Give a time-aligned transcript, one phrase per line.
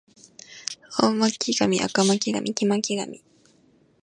[0.97, 3.21] 青巻紙赤巻紙黄巻紙